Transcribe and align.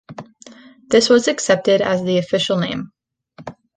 This 0.89 1.09
was 1.09 1.27
accepted 1.27 1.79
as 1.79 2.03
the 2.03 2.17
official 2.17 2.57
name. 2.57 2.91